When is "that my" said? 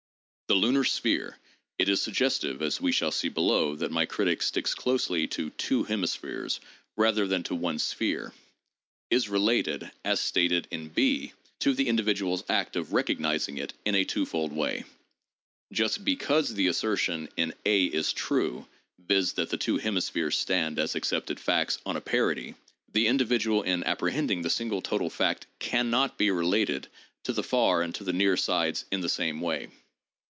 3.77-4.05